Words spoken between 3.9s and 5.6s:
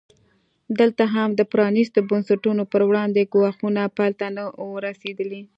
پای ته نه وو رسېدلي.